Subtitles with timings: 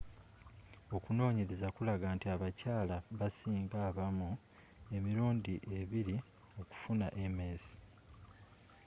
[0.95, 4.29] okunoonyereza kulaga nti abakyala basinga abaami
[4.95, 6.15] emirundi ebiri
[6.61, 7.63] okufuna ms